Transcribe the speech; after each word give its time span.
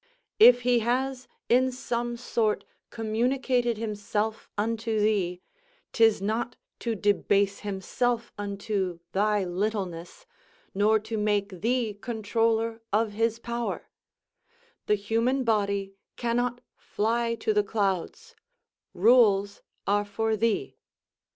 If 0.39 0.61
he 0.61 0.79
has 0.79 1.27
in 1.47 1.71
some 1.71 2.17
sort 2.17 2.65
communicated 2.89 3.77
himself 3.77 4.49
unto 4.57 4.99
thee, 4.99 5.41
'tis 5.93 6.19
not 6.23 6.55
to 6.79 6.95
debase 6.95 7.59
himself 7.59 8.33
unto 8.35 8.99
thy 9.11 9.43
littleness, 9.43 10.25
nor 10.73 10.99
to 11.01 11.19
make 11.19 11.61
thee 11.61 11.93
comptroller 11.93 12.81
of 12.91 13.11
his 13.11 13.37
power; 13.37 13.91
the 14.87 14.95
human 14.95 15.43
body 15.43 15.93
cannot 16.17 16.61
fly 16.75 17.35
to 17.35 17.53
the 17.53 17.63
clouds; 17.63 18.35
rules 18.95 19.61
are 19.85 20.03
for 20.05 20.35
thee. 20.35 20.77